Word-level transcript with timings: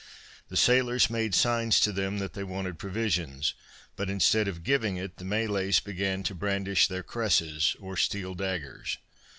The 0.49 0.57
sailors 0.57 1.11
made 1.11 1.35
signs 1.35 1.79
to 1.81 1.91
them 1.91 2.17
that 2.17 2.33
they 2.33 2.43
wanted 2.43 2.79
provisions, 2.79 3.53
but 3.95 4.09
instead 4.09 4.47
of 4.47 4.63
giving 4.63 4.97
it 4.97 5.17
the 5.17 5.25
Malays 5.25 5.79
began 5.79 6.23
to 6.23 6.33
brandish 6.33 6.87
their 6.87 7.03
cresses 7.03 7.75
or 7.79 7.95
steel 7.95 8.33
daggers. 8.33 8.97